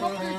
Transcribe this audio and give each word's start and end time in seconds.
Booker, 0.00 0.37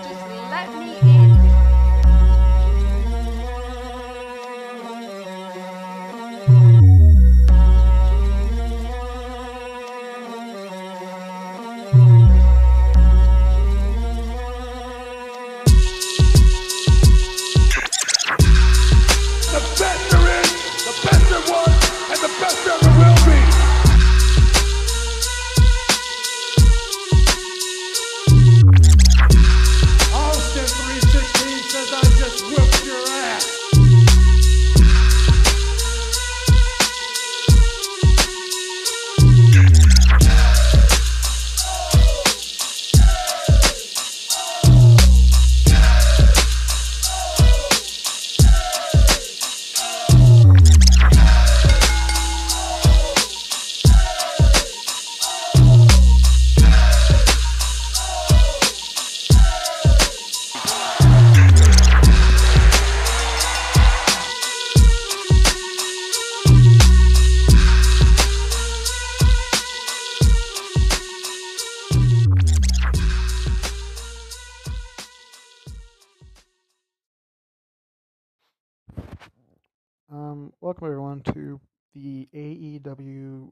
Um, 80.12 80.52
welcome 80.60 80.88
everyone 80.88 81.22
to 81.36 81.62
the 81.94 82.28
AEW 82.34 83.52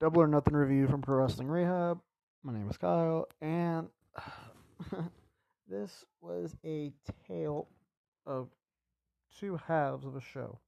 Double 0.00 0.22
or 0.22 0.26
Nothing 0.26 0.54
review 0.54 0.88
from 0.88 1.02
Pro 1.02 1.16
Wrestling 1.16 1.48
Rehab. 1.48 2.00
My 2.42 2.54
name 2.54 2.70
is 2.70 2.78
Kyle, 2.78 3.28
and 3.42 3.88
this 5.68 6.06
was 6.22 6.56
a 6.64 6.90
tale 7.28 7.68
of 8.24 8.48
two 9.38 9.60
halves 9.68 10.06
of 10.06 10.16
a 10.16 10.22
show. 10.22 10.58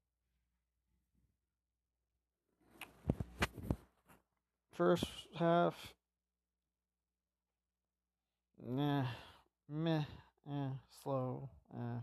First 4.75 5.07
half, 5.35 5.95
nah, 8.63 9.07
meh, 9.67 10.03
eh, 10.47 10.69
slow, 11.03 11.49
eh. 11.75 12.01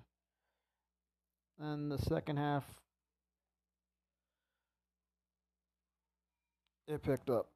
And 1.59 1.91
the 1.91 1.97
second 1.97 2.37
half, 2.37 2.65
it 6.87 7.01
picked 7.01 7.29
up. 7.29 7.47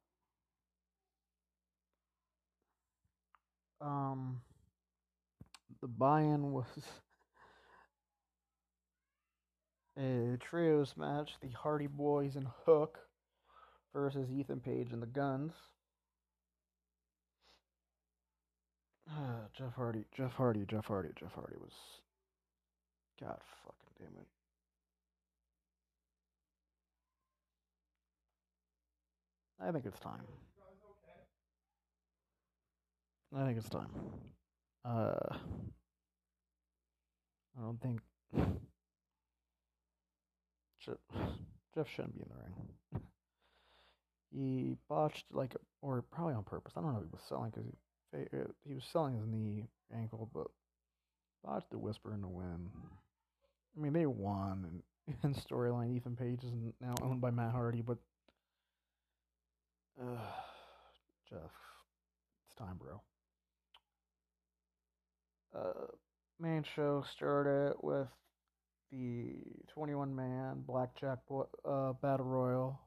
Um, 3.80 4.40
the 5.80 5.88
buy-in 5.88 6.52
was 6.52 6.66
a 9.98 10.36
trios 10.38 10.94
match: 10.96 11.32
the 11.42 11.50
Hardy 11.50 11.86
Boys 11.86 12.36
and 12.36 12.46
Hook 12.64 12.98
versus 13.94 14.30
Ethan 14.30 14.60
Page 14.60 14.92
and 14.92 15.02
the 15.02 15.06
Guns. 15.06 15.52
Jeff 19.56 19.74
Hardy, 19.74 20.04
Jeff 20.16 20.32
Hardy, 20.32 20.64
Jeff 20.68 20.86
Hardy, 20.86 21.10
Jeff 21.18 21.32
Hardy 21.34 21.56
was 21.60 21.72
God 23.20 23.38
fucking 23.64 23.79
I 29.62 29.72
think 29.72 29.84
it's 29.84 30.00
time. 30.00 30.22
I 33.36 33.46
think 33.46 33.58
it's 33.58 33.68
time. 33.68 33.90
Uh, 34.84 35.36
I 37.58 37.62
don't 37.62 37.80
think 37.80 38.00
Jeff, 40.84 40.96
Jeff 41.74 41.88
shouldn't 41.88 42.14
be 42.14 42.22
in 42.22 42.28
the 42.28 42.42
ring. 42.42 43.02
He 44.32 44.76
botched 44.88 45.26
like, 45.30 45.54
or 45.82 46.02
probably 46.10 46.34
on 46.34 46.44
purpose. 46.44 46.72
I 46.76 46.80
don't 46.80 46.92
know 46.94 47.00
if 47.00 47.04
he 47.04 47.10
was 47.12 47.22
selling 47.28 47.50
because 47.50 47.66
he 47.66 48.38
uh, 48.38 48.44
he 48.66 48.74
was 48.74 48.84
selling 48.92 49.14
his 49.14 49.26
knee 49.26 49.66
ankle, 49.94 50.28
but 50.32 50.46
botched 51.44 51.70
the 51.70 51.78
whisper 51.78 52.14
in 52.14 52.22
the 52.22 52.28
wind. 52.28 52.70
I 53.76 53.80
mean, 53.80 53.92
they 53.92 54.06
won, 54.06 54.66
and 55.08 55.16
in 55.24 55.34
storyline, 55.34 55.96
Ethan 55.96 56.16
Page 56.16 56.44
is 56.44 56.52
now 56.80 56.94
owned 57.02 57.20
by 57.20 57.30
Matt 57.30 57.52
Hardy, 57.52 57.82
but 57.82 57.98
uh, 60.00 60.16
Jeff, 61.28 61.50
it's 62.46 62.56
time, 62.56 62.78
bro. 62.78 63.00
Uh, 65.54 65.86
main 66.38 66.64
show 66.74 67.04
started 67.12 67.74
with 67.82 68.08
the 68.92 69.36
21 69.72 70.14
man 70.14 70.62
Blackjack 70.66 71.18
uh, 71.64 71.92
Battle 71.94 72.26
Royal 72.26 72.80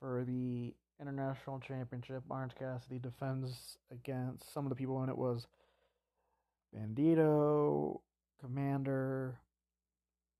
for 0.00 0.24
the 0.24 0.74
International 1.00 1.60
Championship. 1.60 2.22
Orange 2.28 2.52
Cassidy 2.58 2.98
defends 2.98 3.78
against 3.90 4.52
some 4.52 4.64
of 4.64 4.70
the 4.70 4.76
people 4.76 5.02
in 5.02 5.08
it 5.08 5.16
was 5.16 5.46
Bandito, 6.74 8.00
Commander, 8.42 9.38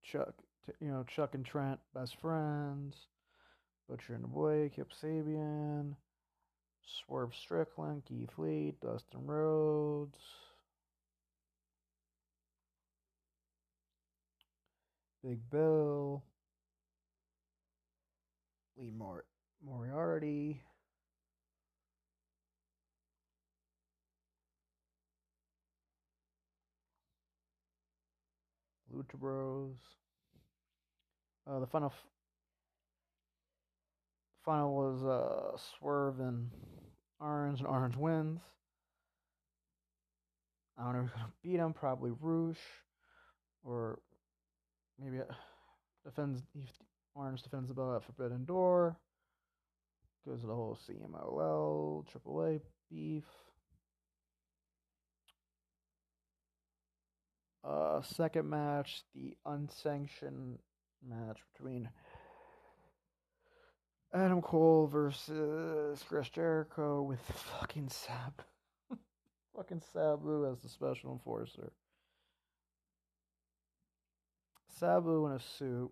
Chuck, 0.02 0.34
you 0.80 0.88
know, 0.88 1.04
Chuck 1.04 1.34
and 1.34 1.44
Trent, 1.44 1.78
best 1.94 2.16
friends, 2.20 2.96
Butcher 3.88 4.14
and 4.14 4.24
the 4.24 4.28
Boy, 4.28 4.70
Kip 4.74 4.90
Sabian, 4.92 5.94
Swerve 6.84 7.34
Strickland, 7.34 8.02
Keith 8.04 8.32
Lee, 8.36 8.74
Dustin 8.82 9.24
Rhodes, 9.24 10.18
Big 15.22 15.38
Bill, 15.50 16.24
Lee 18.76 18.90
Mor- 18.90 19.24
Moriarty, 19.64 20.60
Lucha 28.94 29.18
Bros. 29.18 29.76
Uh, 31.48 31.58
the 31.58 31.66
final 31.66 31.88
f- 31.88 32.06
final 34.44 34.74
was 34.74 35.04
uh, 35.04 35.56
Swerve 35.78 36.20
and 36.20 36.50
Orange, 37.20 37.60
and 37.60 37.68
Orange 37.68 37.96
wins. 37.96 38.40
I 40.78 40.84
don't 40.84 40.94
know 40.94 41.02
who's 41.02 41.10
gonna 41.12 41.32
beat 41.42 41.56
him. 41.56 41.72
Probably 41.72 42.12
Rush, 42.20 42.58
or 43.64 43.98
maybe 44.98 45.20
uh, 45.20 45.34
defends. 46.04 46.42
Orange 47.14 47.42
defends 47.42 47.68
the 47.68 47.74
belt 47.74 47.96
at 47.96 48.04
Forbidden 48.04 48.44
Door. 48.44 48.96
Goes 50.26 50.40
to 50.40 50.46
the 50.46 50.54
whole 50.54 50.78
CMLL, 50.88 52.04
AAA 52.06 52.60
beef. 52.90 53.24
Uh, 57.64 58.02
second 58.02 58.48
match, 58.48 59.02
the 59.14 59.36
unsanctioned 59.46 60.58
match 61.08 61.38
between 61.52 61.88
Adam 64.12 64.42
Cole 64.42 64.88
versus 64.88 66.04
Chris 66.08 66.28
Jericho 66.28 67.02
with 67.02 67.20
fucking 67.20 67.88
Sab, 67.88 68.42
fucking 69.56 69.82
Sabu 69.92 70.50
as 70.50 70.60
the 70.60 70.68
special 70.68 71.12
enforcer. 71.12 71.72
Sabu 74.78 75.26
in 75.26 75.32
a 75.32 75.38
suit, 75.38 75.90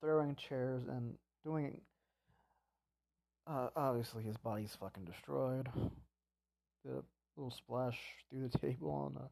throwing 0.00 0.34
chairs 0.34 0.82
and 0.88 1.14
doing. 1.44 1.80
Uh, 3.46 3.68
obviously, 3.76 4.24
his 4.24 4.36
body's 4.36 4.76
fucking 4.80 5.04
destroyed. 5.04 5.68
A 6.86 7.02
little 7.36 7.50
splash 7.50 7.98
through 8.28 8.48
the 8.48 8.58
table 8.58 8.90
on 8.90 9.14
the. 9.14 9.28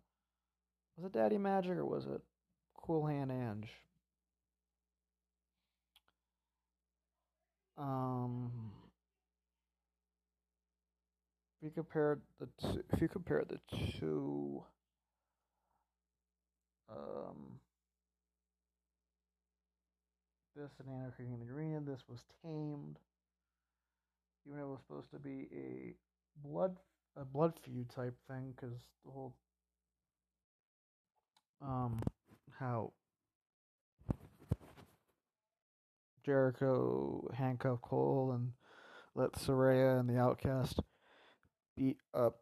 Was 0.97 1.07
it 1.07 1.13
Daddy 1.13 1.39
Magic 1.39 1.73
or 1.73 1.85
was 1.85 2.07
it 2.07 2.23
Cool 2.75 3.07
Hand 3.07 3.31
Ange? 3.31 3.71
Um. 7.79 8.51
you 11.67 11.71
compared 11.71 12.21
the 12.39 12.49
two, 12.61 12.85
if 12.93 13.01
you 13.01 13.09
compare 13.09 13.45
the 13.45 13.59
two, 13.99 14.63
um, 16.89 17.59
this 20.55 20.71
and 20.79 20.89
Anarchy 20.89 21.25
in 21.25 21.41
the 21.41 21.53
Arena, 21.53 21.81
this 21.81 22.03
was 22.09 22.21
tamed. 22.45 22.99
Even 24.47 24.61
though 24.61 24.67
it 24.67 24.71
was 24.71 24.81
supposed 24.87 25.11
to 25.11 25.19
be 25.19 25.49
a 25.53 25.95
blood 26.47 26.77
a 27.17 27.25
blood 27.25 27.55
feud 27.65 27.89
type 27.89 28.15
thing, 28.29 28.55
because 28.55 28.77
the 29.05 29.11
whole 29.11 29.35
um 31.63 32.01
how 32.59 32.93
Jericho 36.25 37.29
handcuffed 37.35 37.83
Cole 37.83 38.33
and 38.33 38.53
let 39.15 39.33
Saraya 39.33 40.01
and 40.01 40.09
the 40.09 40.19
Outcast 40.19 40.81
beat 41.77 41.99
up 42.13 42.41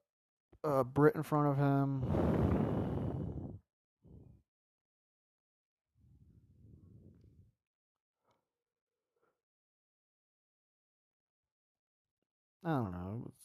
uh, 0.64 0.82
Britt 0.82 1.14
in 1.14 1.22
front 1.22 1.49
of 1.49 1.58
him. 1.58 2.02
I 12.64 12.70
don't 12.70 12.93
know. 12.93 13.25
It 13.26 13.44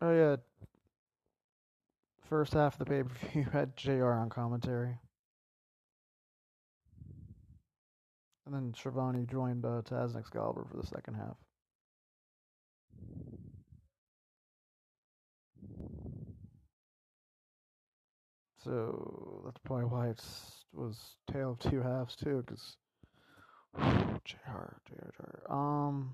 Oh 0.00 0.12
yeah. 0.12 0.36
First 2.28 2.52
half 2.52 2.74
of 2.74 2.78
the 2.80 2.84
pay 2.84 3.02
per 3.02 3.28
view 3.32 3.46
had 3.52 3.76
JR 3.76 4.12
on 4.12 4.28
commentary. 4.28 4.98
And 8.46 8.54
then 8.54 8.72
Schiavone 8.74 9.26
joined 9.30 9.64
uh, 9.64 9.82
Taz 9.82 10.14
and 10.14 10.16
Excalibur 10.16 10.64
for 10.70 10.76
the 10.78 10.86
second 10.86 11.14
half. 11.14 11.36
So 18.64 19.42
that's 19.44 19.58
probably 19.64 19.86
why 19.86 20.08
it 20.08 20.22
was 20.72 20.98
Tale 21.30 21.52
of 21.52 21.58
Two 21.58 21.80
Halves 21.80 22.16
too, 22.16 22.44
because 22.46 22.76
JR, 24.24 24.76
JR, 24.88 25.10
JR. 25.16 25.52
Um. 25.52 26.12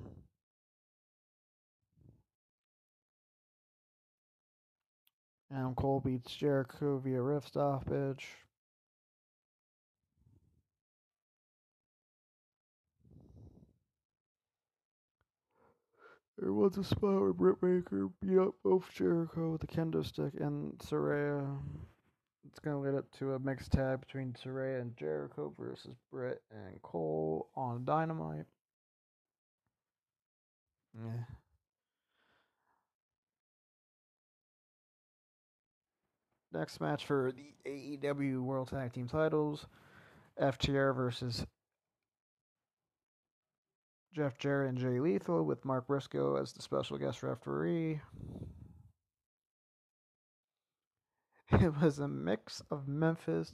Adam 5.55 5.75
Cole 5.77 6.01
beats 6.01 6.35
Jericho 6.35 6.99
via 6.99 7.23
ref 7.23 7.47
stoppage. 7.47 8.27
There 16.39 16.53
was 16.53 16.77
a 16.77 16.83
spot 16.83 17.21
where 17.21 17.33
Britt 17.33 17.61
Baker 17.61 18.09
beat 18.21 18.37
up 18.37 18.55
both 18.65 18.93
Jericho 18.93 19.53
with 19.53 19.63
a 19.63 19.69
kendo 19.69 20.05
stick 20.05 20.33
and 20.41 20.77
Saraya. 20.79 21.57
It's 22.49 22.59
going 22.59 22.77
to 22.77 22.81
lead 22.91 22.99
up 22.99 23.11
to 23.19 23.35
a 23.35 23.39
mixed 23.39 23.71
tag 23.71 24.01
between 24.01 24.33
Saraya 24.33 24.81
and 24.81 24.97
Jericho 24.97 25.55
versus 25.57 25.95
Britt 26.11 26.43
and 26.51 26.83
Cole 26.83 27.49
on 27.55 27.85
Dynamite. 27.85 28.47
Yeah. 30.97 31.25
Next 36.55 36.81
match 36.81 37.05
for 37.05 37.33
the 37.33 37.53
AEW 37.69 38.41
World 38.41 38.69
Tag 38.69 38.93
Team 38.93 39.09
titles 39.09 39.67
FTR 40.41 40.95
versus 40.95 41.45
Jeff 44.15 44.39
Jarrett 44.39 44.69
and 44.69 44.79
Jay 44.79 45.01
Lethal 45.01 45.43
with 45.43 45.65
Mark 45.65 45.89
Briscoe 45.89 46.37
as 46.37 46.53
the 46.53 46.63
special 46.63 46.97
guest 46.97 47.23
referee. 47.23 48.01
It 51.51 51.81
was 51.81 51.99
a 52.01 52.09
mix 52.09 52.63
of 52.71 52.89
Memphis, 52.89 53.53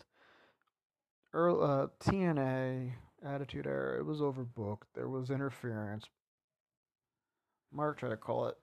early, 1.34 1.62
uh, 1.62 1.86
TNA, 2.00 2.92
Attitude 3.22 3.66
Era. 3.66 3.98
It 3.98 4.06
was 4.06 4.20
overbooked. 4.20 4.84
There 4.94 5.08
was 5.08 5.28
interference. 5.28 6.06
Mark 7.72 7.98
tried 7.98 8.10
to 8.10 8.16
call 8.16 8.46
it 8.46 8.56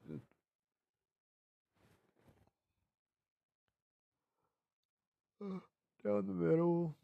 down 6.03 6.25
the 6.27 6.33
middle. 6.33 6.95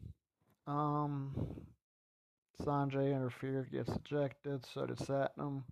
Um, 0.66 1.34
Sonjay 2.60 3.14
interfered, 3.14 3.70
gets 3.70 3.90
ejected. 3.90 4.64
So 4.72 4.86
did 4.86 4.98
Satnam. 4.98 5.62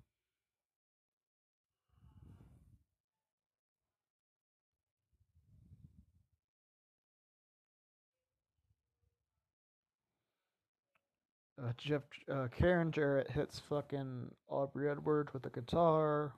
Uh, 11.63 11.73
Jeff 11.79 12.03
uh, 12.29 12.49
Karen 12.57 12.91
Jarrett 12.91 13.31
hits 13.31 13.63
fucking 13.69 14.29
Aubrey 14.49 14.91
Edwards 14.91 15.33
with 15.33 15.47
a 15.47 15.51
guitar. 15.51 16.33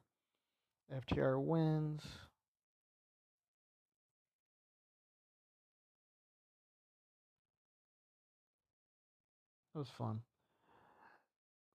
FTR 0.93 1.43
wins. 1.43 2.03
It 9.75 9.79
was 9.79 9.89
fun. 9.89 10.21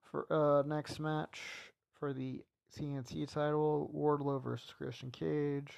For 0.10 0.26
uh 0.32 0.64
next 0.64 1.00
match 1.00 1.42
for 2.00 2.14
the 2.14 2.42
TNT 2.78 3.28
title, 3.28 3.92
Wardlow 3.94 4.42
versus 4.42 4.74
Christian 4.78 5.12
Cage. 5.12 5.74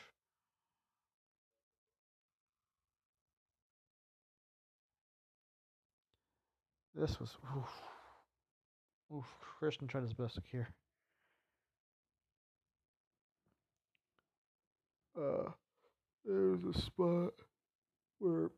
This 6.93 7.19
was 7.19 7.35
oof. 7.57 7.81
Oof. 9.15 9.25
Christian 9.57 9.87
tried 9.87 10.03
his 10.03 10.13
best 10.13 10.39
here. 10.51 10.69
Uh 15.19 15.49
there's 16.23 16.63
a 16.65 16.79
spot 16.79 17.33
where 18.19 18.51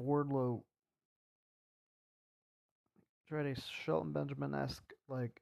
Wardlow 0.00 0.62
tried 3.34 3.56
Shelton 3.84 4.12
Benjamin 4.12 4.54
esque 4.54 4.92
like 5.08 5.40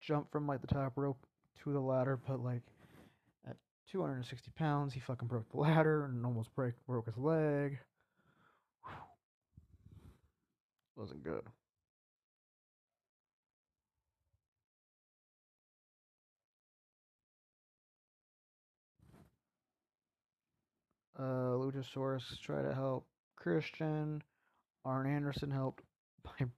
jump 0.00 0.30
from 0.32 0.46
like 0.46 0.60
the 0.60 0.66
top 0.66 0.92
rope 0.96 1.18
to 1.62 1.72
the 1.72 1.80
ladder, 1.80 2.18
but 2.26 2.42
like 2.42 2.62
at 3.46 3.56
260 3.92 4.50
pounds, 4.56 4.94
he 4.94 5.00
fucking 5.00 5.28
broke 5.28 5.50
the 5.50 5.58
ladder 5.58 6.06
and 6.06 6.24
almost 6.24 6.54
break 6.54 6.74
broke 6.86 7.06
his 7.06 7.18
leg. 7.18 7.78
Wasn't 10.96 11.22
good. 11.22 11.42
Uh, 21.18 21.58
Luchasaurus 21.58 22.40
tried 22.40 22.62
to 22.62 22.72
help 22.72 23.04
Christian. 23.36 24.22
Arn 24.84 25.06
Anderson 25.06 25.50
helped 25.50 25.82
by 26.22 26.52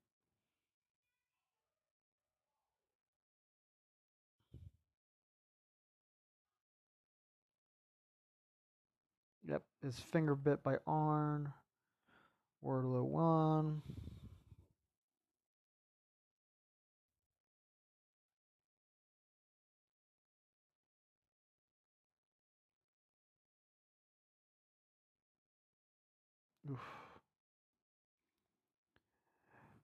Yep, 9.48 9.62
his 9.82 9.98
finger 9.98 10.34
bit 10.36 10.62
by 10.62 10.76
Arn. 10.86 11.52
Wardlow 12.64 13.04
won. 13.04 13.82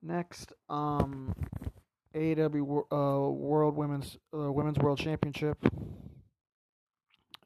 Next, 0.06 0.52
um, 0.68 1.34
AEW 2.14 2.84
uh, 2.92 3.28
World 3.28 3.76
Women's 3.76 4.16
uh, 4.32 4.52
Women's 4.52 4.78
World 4.78 5.00
Championship. 5.00 5.58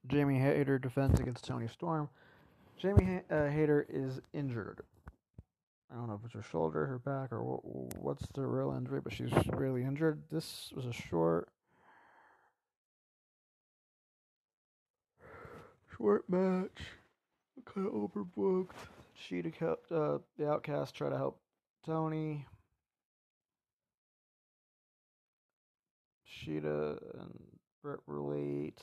Jamie 0.06 0.38
Hayter 0.38 0.78
defends 0.78 1.20
against 1.20 1.46
Toni 1.46 1.68
Storm. 1.68 2.10
Jamie 2.76 3.22
ha- 3.30 3.34
uh, 3.34 3.48
Hayter 3.48 3.86
is 3.88 4.20
injured. 4.34 4.82
I 5.90 5.94
don't 5.94 6.08
know 6.08 6.14
if 6.14 6.24
it's 6.26 6.34
her 6.34 6.42
shoulder, 6.42 6.84
her 6.84 6.98
back, 6.98 7.32
or 7.32 7.42
what, 7.42 7.60
what's 7.98 8.26
the 8.34 8.42
real 8.42 8.74
injury, 8.76 9.00
but 9.02 9.14
she's 9.14 9.32
really 9.54 9.82
injured. 9.82 10.22
This 10.30 10.70
was 10.76 10.84
a 10.84 10.92
short, 10.92 11.48
short 15.96 16.28
match, 16.28 16.78
kind 17.64 17.86
of 17.86 17.94
overbooked. 17.94 18.76
She'd 19.14 19.54
helped 19.58 19.90
uh, 19.90 20.18
the 20.36 20.50
Outcast 20.50 20.94
try 20.94 21.08
to 21.08 21.16
help 21.16 21.40
Toni. 21.84 22.46
Sheeta 26.24 26.98
and 27.18 27.38
Brett 27.82 27.98
Relate. 28.06 28.80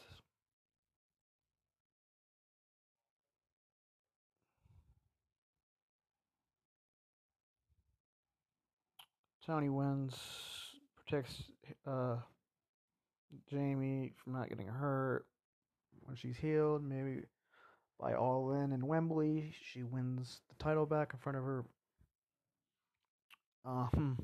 Toni 9.47 9.69
wins, 9.69 10.13
protects 10.97 11.43
uh, 11.87 12.17
Jamie 13.49 14.11
from 14.21 14.33
not 14.33 14.49
getting 14.49 14.67
hurt 14.67 15.25
when 16.03 16.17
she's 16.17 16.35
healed. 16.35 16.83
Maybe 16.83 17.21
by 17.97 18.13
All 18.13 18.51
In 18.51 18.73
in 18.73 18.85
Wembley, 18.85 19.55
she 19.71 19.83
wins 19.83 20.41
the 20.49 20.63
title 20.63 20.85
back 20.85 21.11
in 21.13 21.19
front 21.19 21.37
of 21.37 21.43
her. 21.45 21.63
Um, 23.65 24.17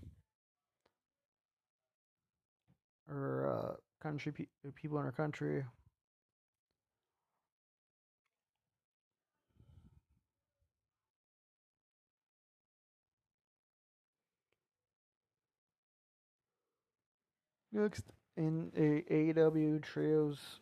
her 3.08 3.48
uh, 3.50 3.75
country 4.02 4.32
pe- 4.32 4.72
people 4.75 5.00
in 5.00 5.06
our 5.06 5.12
country. 5.12 5.63
Next 17.74 18.06
in 18.38 18.72
a 18.78 19.04
AEW 19.13 19.80
trios 19.82 20.60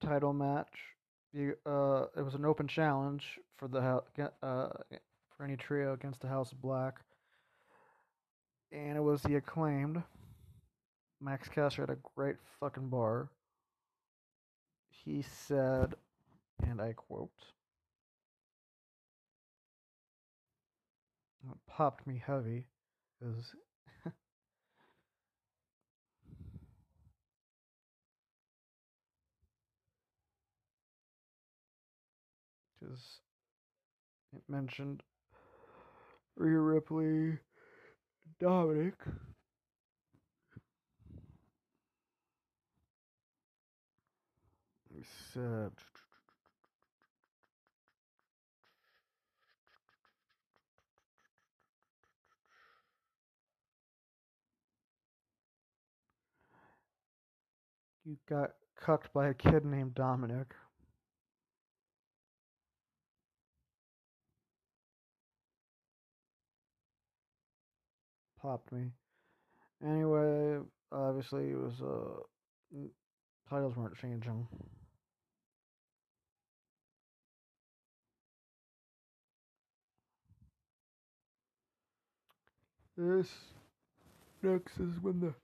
title 0.00 0.32
match, 0.32 0.94
the 1.32 1.56
uh, 1.66 2.06
it 2.16 2.22
was 2.22 2.34
an 2.34 2.44
open 2.44 2.68
challenge 2.68 3.38
for 3.56 3.68
the 3.68 3.80
uh 4.42 4.68
for 5.36 5.44
any 5.44 5.56
trio 5.56 5.92
against 5.92 6.20
the 6.20 6.28
House 6.28 6.52
of 6.52 6.60
Black, 6.62 6.94
and 8.72 8.96
it 8.96 9.00
was 9.00 9.22
the 9.22 9.36
acclaimed. 9.36 10.02
Max 11.20 11.48
Caster 11.48 11.82
had 11.82 11.90
a 11.90 11.98
great 12.14 12.36
fucking 12.60 12.88
bar. 12.88 13.28
He 14.90 15.22
said, 15.22 15.94
and 16.62 16.80
I 16.80 16.92
quote. 16.92 17.30
It 21.50 21.58
popped 21.66 22.06
me 22.06 22.22
heavy 22.24 22.64
because 23.20 23.52
because 32.80 33.20
it 34.36 34.42
mentioned 34.48 35.02
Rhea 36.36 36.58
Ripley, 36.58 37.38
Dominic. 38.40 38.94
You 58.04 58.16
got 58.28 58.50
cucked 58.76 59.12
by 59.12 59.28
a 59.28 59.34
kid 59.34 59.64
named 59.64 59.94
Dominic. 59.94 60.54
Popped 68.44 68.70
me. 68.72 68.82
Anyway, 69.82 70.58
obviously 70.92 71.50
it 71.50 71.56
was 71.56 71.80
uh 71.80 72.78
titles 73.48 73.74
weren't 73.74 73.96
changing. 73.96 74.46
This 82.98 83.28
next 84.42 84.78
is 84.78 85.00
when 85.00 85.20
the 85.20 85.34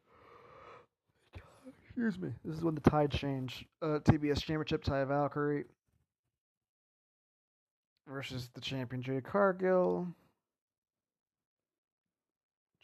excuse 1.83 2.19
me. 2.19 2.29
This 2.45 2.57
is 2.57 2.63
when 2.63 2.75
the 2.75 2.83
tide 2.83 3.11
changed. 3.11 3.65
Uh, 3.81 3.99
TBS 4.05 4.43
Championship 4.43 4.85
Taya 4.85 5.09
Valkyrie 5.09 5.65
versus 8.07 8.51
the 8.55 8.61
champion 8.61 9.03
Jade 9.03 9.25
Cargill. 9.25 10.07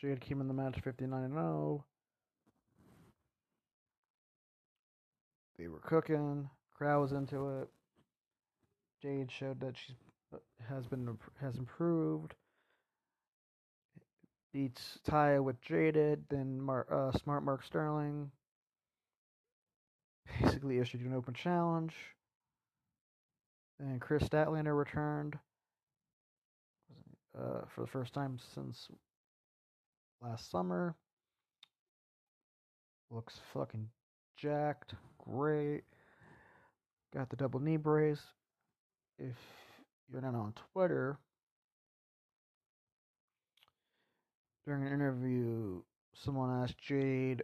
Jade 0.07 0.21
came 0.21 0.41
in 0.41 0.47
the 0.47 0.55
match 0.55 0.79
59 0.85 1.25
and 1.25 1.35
0. 1.35 1.85
They 5.59 5.67
were 5.67 5.81
cooking. 5.81 6.49
Crowd 6.75 7.01
was 7.01 7.13
into 7.13 7.61
it. 7.61 7.69
Jade 9.03 9.33
showed 9.33 9.59
that 9.61 9.77
she 9.77 9.97
has 10.69 10.87
been 10.87 11.19
has 11.41 11.57
improved. 11.57 12.35
Beats 14.53 15.01
Taya 15.09 15.43
with 15.43 15.61
Jaded, 15.61 16.23
then 16.29 16.61
Mar- 16.61 16.87
uh, 16.89 17.11
Smart 17.19 17.43
Mark 17.43 17.65
Sterling. 17.65 18.31
Basically 20.41 20.79
issued 20.79 21.01
an 21.01 21.15
open 21.15 21.35
challenge. 21.35 21.95
And 23.81 24.01
Kris 24.01 24.23
Statlander 24.23 24.79
returned 24.79 25.37
uh, 27.37 27.63
for 27.69 27.81
the 27.81 27.87
first 27.89 28.15
time 28.15 28.39
since 28.55 28.89
last 30.21 30.51
summer. 30.51 30.95
Looks 33.11 33.39
fucking 33.53 33.89
jacked. 34.37 34.95
Great. 35.19 35.85
Got 37.15 37.31
the 37.31 37.37
double 37.37 37.61
knee 37.61 37.77
brace. 37.77 38.23
If 39.19 39.37
you're 40.11 40.21
not 40.21 40.35
on 40.35 40.55
Twitter, 40.73 41.19
during 44.67 44.87
an 44.87 44.93
interview, 44.93 45.81
someone 46.13 46.63
asked 46.63 46.79
Jade 46.79 47.43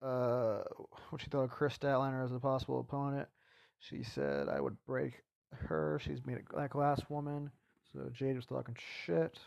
uh, 0.00 0.62
what 1.10 1.20
she 1.20 1.28
thought 1.28 1.44
of 1.44 1.50
Kris 1.50 1.76
Statlander 1.76 2.24
as 2.24 2.32
a 2.32 2.38
possible 2.38 2.80
opponent. 2.80 3.28
She 3.80 4.02
said, 4.02 4.48
I 4.48 4.60
would 4.60 4.76
break 4.86 5.14
her. 5.52 6.00
She's 6.02 6.24
made 6.24 6.38
a 6.56 6.68
glass 6.68 7.02
woman. 7.08 7.50
So 7.92 8.08
Jade 8.12 8.36
was 8.36 8.46
talking 8.46 8.76
shit. 9.04 9.38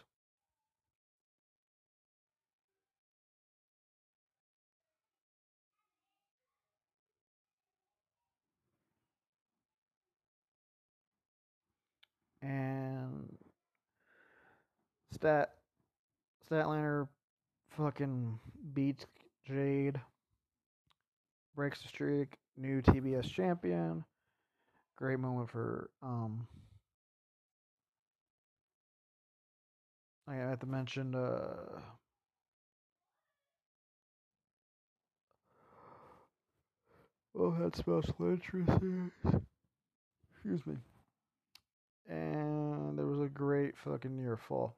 Stat 15.18 15.50
Statlander 16.50 17.08
fucking 17.76 18.40
beats 18.74 19.06
Jade, 19.48 20.00
breaks 21.56 21.82
the 21.82 21.88
streak, 21.88 22.36
new 22.56 22.82
TBS 22.84 23.32
champion. 23.32 24.06
Great 24.96 25.20
moment 25.20 25.50
for 25.50 25.90
um. 26.04 26.48
I 30.28 30.36
have 30.36 30.60
to 30.60 30.68
mention 30.68 31.16
uh. 31.16 31.80
Oh, 37.36 37.52
had 37.52 37.76
special 37.76 38.16
interest 38.20 38.70
here. 38.82 39.12
Excuse 40.34 40.66
me 40.68 40.76
and 42.10 42.98
there 42.98 43.06
was 43.06 43.20
a 43.20 43.30
great 43.30 43.78
fucking 43.78 44.16
near 44.16 44.38
fall. 44.38 44.76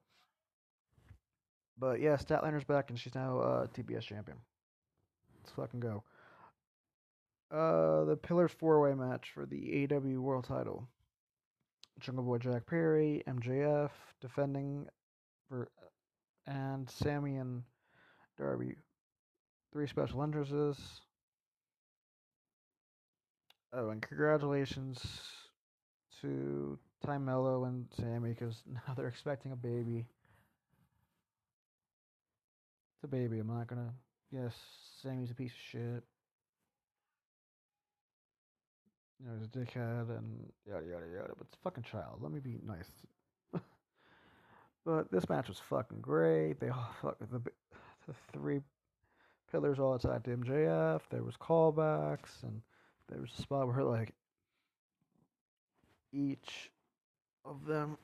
But 1.80 2.02
yeah, 2.02 2.16
Statlander's 2.18 2.66
back, 2.66 2.90
and 2.90 3.00
she's 3.00 3.16
now 3.16 3.40
uh, 3.40 3.68
TBS 3.68 4.02
champion. 4.02 4.38
Let's 5.38 5.52
fucking 5.56 5.80
go. 5.80 6.04
Uh, 7.52 8.06
the 8.06 8.18
Pillars 8.18 8.52
four 8.52 8.82
way 8.82 8.94
match 8.94 9.32
for 9.34 9.46
the 9.46 9.88
AW 9.92 10.22
World 10.22 10.46
Title. 10.46 10.88
Jungle 12.00 12.24
Boy 12.24 12.38
Jack 12.38 12.66
Perry, 12.66 13.24
MJF 13.28 13.90
defending, 14.22 14.88
for, 15.48 15.70
and 16.48 16.90
Sammy 16.90 17.38
and 17.38 17.64
Darby. 18.38 18.76
Three 19.74 19.88
special 19.88 20.24
entrances. 20.24 20.78
Oh, 23.74 23.90
and 23.90 24.02
congratulations 24.02 25.00
to 26.22 26.78
Tay 27.06 27.18
Melo 27.18 27.66
and 27.66 27.86
Sammy 27.96 28.30
because 28.30 28.64
now 28.72 28.94
they're 28.96 29.08
expecting 29.08 29.52
a 29.52 29.56
baby. 29.56 30.06
It's 33.00 33.06
a 33.06 33.16
baby. 33.16 33.40
I'm 33.40 33.48
not 33.48 33.68
gonna. 33.68 33.94
Yes, 34.30 34.54
Sammy's 35.02 35.32
a 35.32 35.34
piece 35.34 35.52
of 35.52 35.58
shit. 35.72 36.04
You 39.20 39.26
know, 39.26 39.32
he's 39.38 39.46
a 39.46 39.58
dickhead 39.58 40.10
and 40.18 40.52
yada 40.68 40.86
yada 40.86 41.06
yada. 41.14 41.34
But 41.38 41.48
it's 41.48 41.56
a 41.56 41.64
fucking 41.64 41.84
child. 41.84 42.20
Let 42.20 42.34
me 42.34 42.42
be 42.42 42.60
nice. 42.68 42.92
but 44.86 45.10
this 45.12 45.30
match 45.30 45.48
was 45.48 45.60
fucking 45.60 46.02
great. 46.02 46.60
They 46.60 46.68
all 46.68 46.94
fuck 47.02 47.18
the 47.20 47.40
the 48.06 48.14
three 48.34 48.60
pillars 49.50 49.80
all 49.80 49.96
attacked 49.96 50.28
MJF. 50.28 51.00
There 51.10 51.24
was 51.24 51.36
callbacks 51.38 52.44
and 52.44 52.62
there 53.08 53.22
was 53.22 53.32
a 53.38 53.42
spot 53.42 53.68
where 53.68 53.86
like 53.86 54.14
each 56.12 56.70
of 57.46 57.66
them 57.66 57.98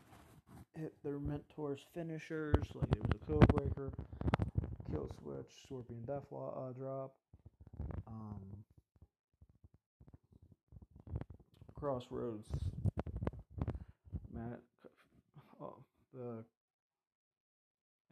hit 0.79 0.93
their 1.03 1.19
mentors' 1.19 1.85
finishers. 1.93 2.63
Like 2.73 2.89
there 2.91 3.01
was 3.01 3.21
a 3.21 3.31
code 3.31 3.47
breaker, 3.49 3.91
kill 4.95 5.09
switch, 5.21 5.51
scorpion 5.65 6.01
death 6.07 6.23
uh, 6.31 6.71
drop, 6.71 7.13
um, 8.07 8.39
crossroads. 11.77 12.47
Matt, 14.33 14.59
oh, 15.61 15.75
the 16.13 16.43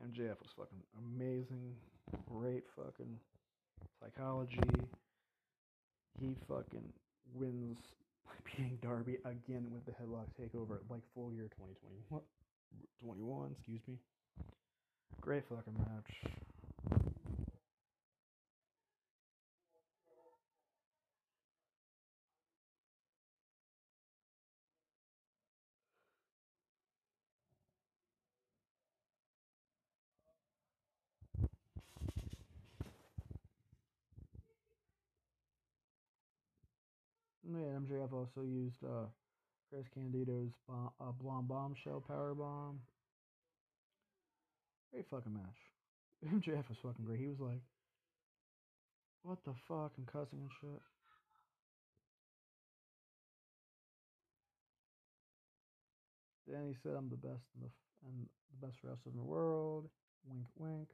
MJF 0.05 0.39
was 0.41 0.51
fucking 0.57 0.81
amazing. 0.99 1.73
Great 2.29 2.63
fucking 2.75 3.17
psychology. 4.01 4.59
He 6.19 6.35
fucking 6.49 6.91
wins 7.33 7.77
beating 8.45 8.77
Darby 8.81 9.17
again 9.25 9.67
with 9.71 9.85
the 9.85 9.91
headlock 9.91 10.27
takeover 10.39 10.79
like 10.89 11.01
full 11.15 11.31
year 11.31 11.49
2020. 11.55 11.95
What? 12.09 12.23
21, 13.03 13.51
excuse 13.51 13.81
me. 13.87 13.95
Great 15.21 15.43
fucking 15.47 15.75
match. 15.77 16.33
Yeah, 37.53 37.72
MJF 37.83 38.13
also 38.13 38.41
used 38.41 38.77
uh, 38.83 39.05
Chris 39.69 39.85
Candido's 39.95 40.51
bomb, 40.67 40.91
uh, 41.01 41.11
blonde 41.11 41.47
bombshell 41.47 42.03
power 42.07 42.33
bomb. 42.33 42.79
Great 44.91 45.05
fucking 45.09 45.33
match. 45.33 45.59
MJF 46.25 46.69
was 46.69 46.77
fucking 46.81 47.05
great. 47.05 47.19
He 47.19 47.27
was 47.27 47.39
like, 47.39 47.61
"What 49.23 49.39
the 49.45 49.53
fuck?" 49.67 49.91
and 49.97 50.07
cussing 50.07 50.39
and 50.39 50.49
shit. 50.61 50.81
Then 56.47 56.67
he 56.67 56.75
said, 56.83 56.93
"I'm 56.97 57.09
the 57.09 57.17
best 57.17 57.43
in 57.55 57.61
the 57.61 57.69
and 58.05 58.27
the 58.51 58.67
best 58.67 58.77
wrestler 58.83 59.11
in 59.11 59.17
the 59.17 59.23
world." 59.23 59.89
Wink, 60.25 60.45
wink. 60.57 60.87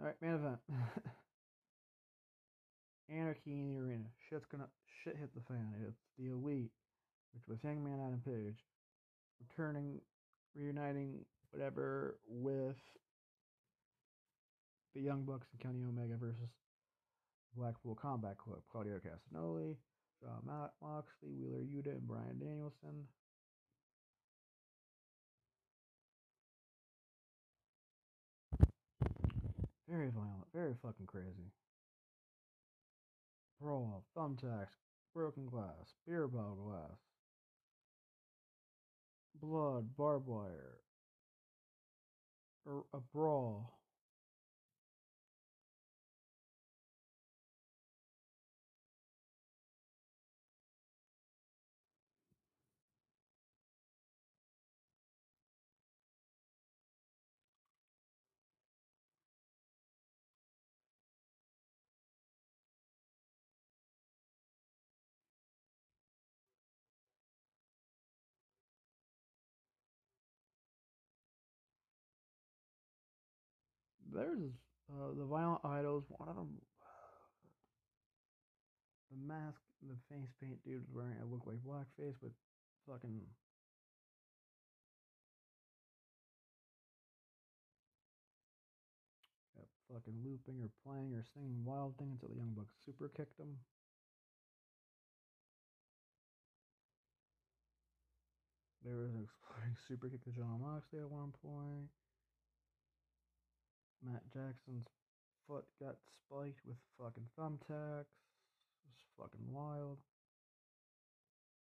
All 0.00 0.06
right, 0.06 0.16
main 0.20 0.34
event. 0.34 0.58
Anarchy 3.08 3.52
in 3.52 3.68
the 3.68 3.78
arena. 3.78 4.04
Shit's 4.28 4.46
gonna 4.46 4.68
shit 5.02 5.16
hit 5.16 5.34
the 5.34 5.42
fan. 5.42 5.74
It's 5.86 6.00
the 6.18 6.28
elite, 6.28 6.70
which 7.34 7.46
was 7.48 7.58
Hangman 7.62 8.00
Adam 8.00 8.22
Page, 8.24 8.58
returning, 9.40 10.00
reuniting, 10.54 11.24
whatever, 11.50 12.16
with 12.28 12.76
the 14.94 15.00
Young 15.00 15.24
Bucks 15.24 15.46
and 15.52 15.60
Kenny 15.60 15.84
Omega 15.84 16.16
versus 16.16 16.48
Blackpool 17.56 17.94
Combat 17.94 18.38
Club. 18.38 18.60
Claudio 18.70 18.98
Castagnoli, 18.98 19.76
Jon 20.22 20.40
Matt 20.46 20.72
Moxley, 20.80 21.34
Wheeler 21.34 21.62
Yuta, 21.62 21.92
and 21.92 22.06
Bryan 22.06 22.38
Danielson. 22.38 23.06
Very 29.88 30.08
violent, 30.08 30.48
very 30.54 30.74
fucking 30.82 31.06
crazy. 31.06 31.52
Brawl, 33.64 34.04
thumbtacks, 34.14 34.76
broken 35.14 35.46
glass, 35.46 35.94
beer 36.06 36.28
bottle 36.28 36.58
glass, 36.66 36.98
blood, 39.40 39.96
barbed 39.96 40.26
wire, 40.26 40.80
a, 42.68 42.96
a 42.98 43.00
brawl. 43.14 43.72
There's 74.14 74.54
uh, 74.92 75.10
the 75.18 75.24
violent 75.24 75.64
idols. 75.64 76.04
One 76.08 76.28
of 76.28 76.36
them, 76.36 76.54
the 79.10 79.18
mask, 79.18 79.58
the 79.82 79.96
face 80.08 80.30
paint 80.40 80.62
dude 80.64 80.86
was 80.86 80.94
wearing. 80.94 81.18
It 81.18 81.26
looked 81.26 81.48
like 81.48 81.58
blackface, 81.66 82.14
but 82.22 82.30
fucking. 82.88 83.20
Fucking 89.92 90.24
looping 90.24 90.60
or 90.60 90.70
playing 90.82 91.14
or 91.14 91.22
singing 91.34 91.62
wild 91.62 91.96
thing 91.98 92.10
until 92.10 92.28
the 92.28 92.34
Young 92.34 92.52
Bucks 92.56 92.74
super 92.84 93.08
kicked 93.08 93.38
him. 93.38 93.58
There 98.82 98.96
was 98.96 99.14
an 99.14 99.22
exploding 99.22 99.76
super 99.86 100.08
kick 100.08 100.24
to 100.24 100.30
Jon 100.30 100.60
Moxley 100.60 100.98
at 100.98 101.08
one 101.08 101.32
point. 101.40 101.90
Matt 104.04 104.22
Jackson's 104.32 104.86
foot 105.48 105.64
got 105.80 105.96
spiked 106.12 106.60
with 106.66 106.76
fucking 106.98 107.28
thumbtacks. 107.38 108.12
It 108.82 108.90
was 108.90 109.04
fucking 109.18 109.46
wild. 109.50 109.98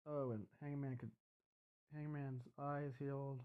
Oh, 0.06 0.30
and 0.30 0.46
Hangman 0.62 0.96
could. 0.96 1.10
Hangman's 1.94 2.42
eyes 2.58 2.92
healed. 2.98 3.42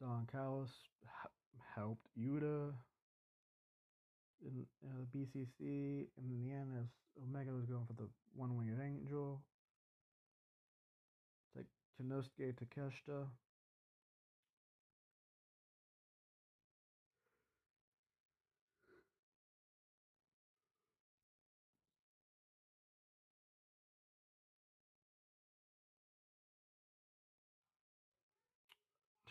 Don 0.00 0.26
Callis 0.30 0.70
helped 1.74 2.06
Yuta 2.16 2.72
in 4.40 4.66
the 4.82 5.18
BCC, 5.18 6.06
and 6.16 6.30
in 6.30 6.40
the 6.44 6.52
end, 6.52 6.70
as 6.78 6.86
Omega 7.24 7.50
was 7.50 7.64
going 7.64 7.86
for 7.86 7.94
the 7.94 8.08
one 8.36 8.56
winged 8.56 8.80
angel, 8.80 9.42
it's 11.42 11.56
like 11.56 11.66
Konosuke 12.00 12.54
Takeshita. 12.54 13.26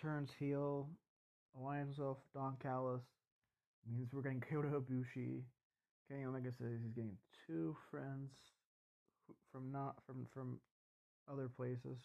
Turns 0.07 0.31
heel, 0.39 0.87
aligns 1.59 1.99
with 1.99 2.15
Don 2.33 2.55
Callis. 2.63 3.01
Means 3.91 4.13
we're 4.13 4.21
getting 4.21 4.39
Kota 4.49 4.69
Ibushi. 4.69 5.41
Kenny 6.07 6.23
Omega 6.23 6.49
says 6.57 6.79
he's 6.81 6.93
getting 6.93 7.17
two 7.45 7.75
friends 7.91 8.31
from 9.51 9.69
not 9.69 9.95
from 10.05 10.25
from 10.33 10.59
other 11.29 11.49
places. 11.49 11.97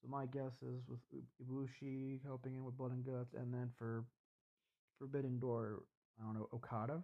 So 0.00 0.08
my 0.08 0.24
guess 0.24 0.52
is 0.62 0.80
with 0.88 1.00
Ibushi 1.42 2.20
helping 2.24 2.54
him 2.54 2.64
with 2.64 2.78
Blood 2.78 2.92
and 2.92 3.04
Guts, 3.04 3.34
and 3.34 3.52
then 3.52 3.70
for 3.78 4.04
Forbidden 4.98 5.38
Door, 5.38 5.82
I 6.18 6.24
don't 6.24 6.34
know 6.34 6.48
Okada. 6.54 7.02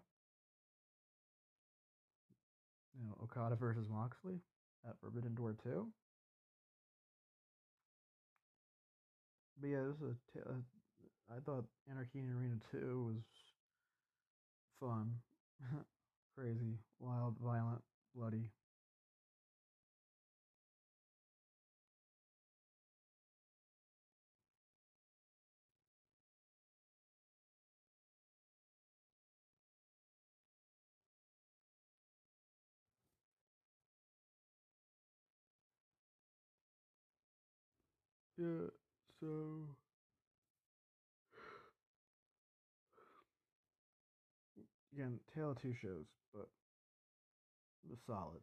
You 2.99 3.05
know 3.05 3.19
Okada 3.23 3.57
versus 3.57 3.87
Moxley 3.91 4.41
at 4.89 4.99
Forbidden 5.03 5.35
Door 5.35 5.57
two. 5.63 5.89
But 9.63 9.71
yeah, 9.71 9.85
this 9.89 9.97
is 9.99 10.03
a. 10.03 10.17
T- 10.35 10.47
uh, 10.51 10.61
I 11.37 11.41
thought 11.41 11.67
Anarchy 11.91 12.21
in 12.21 12.31
Arena 12.37 12.57
two 12.73 13.15
was 13.15 13.25
fun. 14.81 15.15
crazy, 16.37 16.79
wild, 17.01 17.37
violent, 17.39 17.83
bloody. 18.15 18.51
Yeah, 38.39 38.69
so 39.23 39.29
again, 44.93 45.21
Tale 45.33 45.53
of 45.53 45.63
Two 45.63 45.75
shows, 45.81 46.07
but 46.35 46.49
it 47.85 47.91
was 47.91 48.01
solid. 48.05 48.41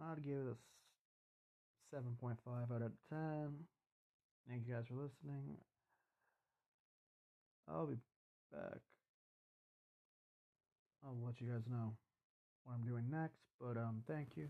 I'd 0.00 0.22
give 0.22 0.36
it 0.36 0.52
a 0.52 0.56
seven 1.90 2.14
point 2.20 2.38
five 2.44 2.70
out 2.74 2.82
of 2.82 2.92
ten. 3.08 3.54
Thank 4.48 4.66
you 4.66 4.74
guys 4.74 4.84
for 4.86 4.94
listening. 4.94 5.56
I'll 7.68 7.86
be 7.86 7.96
back. 8.52 8.80
I'll 11.04 11.16
let 11.24 11.40
you 11.40 11.46
guys 11.48 11.62
know 11.70 11.94
what 12.64 12.74
I'm 12.74 12.86
doing 12.86 13.04
next, 13.10 13.38
but 13.58 13.78
um, 13.78 14.02
thank 14.06 14.36
you. 14.36 14.48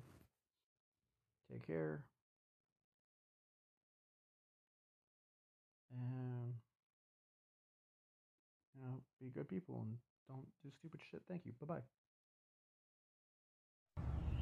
Take 1.52 1.66
care. 1.66 2.04
And 5.92 6.54
you 8.74 8.82
know, 8.82 9.00
be 9.20 9.30
good 9.30 9.48
people 9.48 9.80
and 9.82 9.96
don't 10.28 10.46
do 10.62 10.70
stupid 10.78 11.00
shit. 11.10 11.22
Thank 11.28 11.46
you. 11.46 11.52
Bye 11.60 11.74
bye. 11.74 11.82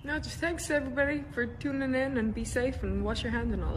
No, 0.05 0.19
just 0.19 0.39
thanks 0.39 0.71
everybody 0.71 1.25
for 1.33 1.47
tuning 1.47 1.95
in 1.95 2.19
and 2.19 2.33
be 2.33 2.45
safe 2.45 2.83
and 2.83 3.05
wash 3.05 3.23
your 3.23 3.33
hands 3.33 3.53
and 3.53 3.63
all 3.63 3.71
that. 3.71 3.77